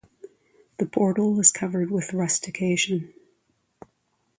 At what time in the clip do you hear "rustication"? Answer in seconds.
2.11-3.13